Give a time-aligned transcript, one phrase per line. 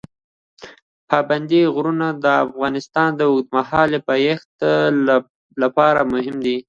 [1.09, 4.53] پابندي غرونه د افغانستان د اوږدمهاله پایښت
[5.61, 6.57] لپاره مهم دي.